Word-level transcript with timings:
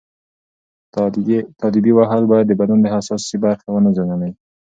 تاديبي 1.59 1.91
وهل 1.97 2.23
باید 2.31 2.45
د 2.49 2.53
بدن 2.61 2.79
حساسې 2.95 3.35
برخې 3.43 3.67
ونه 3.71 3.89
زیانمنوي. 3.95 4.33